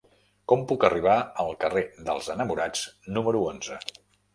[0.53, 3.85] Com puc arribar al carrer dels Enamorats número onze?